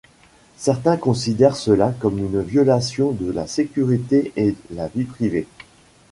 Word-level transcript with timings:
Certains 0.57 0.97
considèrent 0.97 1.55
cela 1.55 1.93
comme 1.99 2.17
une 2.17 2.41
violation 2.41 3.11
de 3.11 3.31
la 3.31 3.45
sécurité 3.45 4.33
et 4.35 4.55
la 4.73 4.87
vie 4.87 5.03
privée. 5.03 5.45